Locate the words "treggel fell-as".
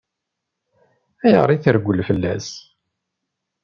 1.63-2.47